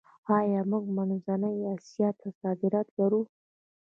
[0.37, 3.21] آیا موږ منځنۍ اسیا ته صادرات لرو؟